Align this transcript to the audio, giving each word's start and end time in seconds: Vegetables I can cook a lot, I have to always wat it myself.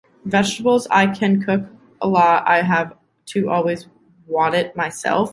Vegetables 0.25 0.87
I 0.89 1.05
can 1.05 1.43
cook 1.43 1.61
a 2.01 2.07
lot, 2.07 2.41
I 2.47 2.63
have 2.63 2.97
to 3.33 3.51
always 3.51 3.85
wat 4.25 4.55
it 4.55 4.75
myself. 4.75 5.29